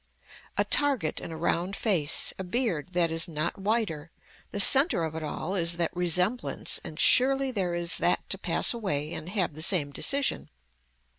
A 0.57 0.63
target 0.65 1.19
and 1.19 1.31
a 1.31 1.35
round 1.35 1.75
face, 1.75 2.33
a 2.39 2.43
beard 2.43 2.93
that 2.93 3.11
is 3.11 3.27
not 3.27 3.59
whiter, 3.59 4.09
the 4.49 4.59
center 4.59 5.03
of 5.03 5.13
it 5.13 5.21
all 5.21 5.53
is 5.53 5.73
that 5.77 5.95
resemblance 5.95 6.79
and 6.83 6.99
surely 6.99 7.51
there 7.51 7.75
is 7.75 7.97
that 7.97 8.27
to 8.31 8.39
pass 8.39 8.73
away 8.73 9.13
and 9.13 9.29
have 9.29 9.53
the 9.53 9.61
same 9.61 9.91
decision. 9.91 10.49